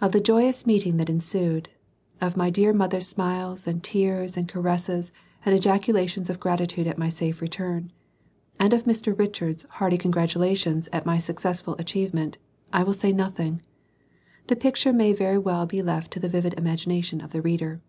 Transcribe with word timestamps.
Of 0.00 0.12
the 0.12 0.20
joyous 0.20 0.64
meeting 0.66 0.96
that 0.96 1.10
ensued 1.10 1.68
of 2.22 2.38
my 2.38 2.48
dear 2.48 2.72
mother's 2.72 3.06
smiles 3.06 3.66
and 3.66 3.84
tears 3.84 4.34
and 4.38 4.48
caresses 4.48 5.12
and 5.44 5.54
ejaculations 5.54 6.30
of 6.30 6.40
gratitude 6.40 6.86
at 6.86 6.96
my 6.96 7.10
safe 7.10 7.42
return 7.42 7.92
and 8.58 8.72
of 8.72 8.84
Mr 8.84 9.14
Richards' 9.18 9.66
hearty 9.68 9.98
congratulations 9.98 10.88
at 10.90 11.04
my 11.04 11.18
successful 11.18 11.76
achievement 11.78 12.38
I 12.72 12.82
will 12.82 12.94
say 12.94 13.12
nothing; 13.12 13.60
the 14.46 14.56
picture 14.56 14.90
may 14.90 15.12
very 15.12 15.36
well 15.36 15.66
be 15.66 15.82
left 15.82 16.12
to 16.14 16.18
the 16.18 16.30
vivid 16.30 16.54
imagination 16.54 17.20
of 17.20 17.32
the 17.32 17.42
reader. 17.42 17.82